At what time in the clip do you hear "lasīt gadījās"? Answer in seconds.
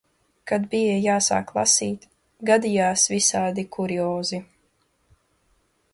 1.57-3.05